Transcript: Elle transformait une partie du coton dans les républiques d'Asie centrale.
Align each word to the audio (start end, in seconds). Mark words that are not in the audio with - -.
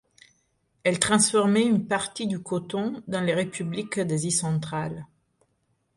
Elle 0.83 0.97
transformait 0.97 1.61
une 1.63 1.85
partie 1.85 2.25
du 2.25 2.41
coton 2.41 3.03
dans 3.07 3.21
les 3.21 3.35
républiques 3.35 3.99
d'Asie 3.99 4.31
centrale. 4.31 5.05